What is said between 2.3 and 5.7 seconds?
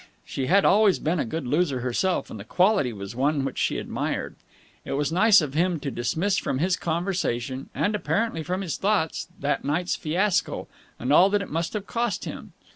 and the quality was one which she admired. It was nice of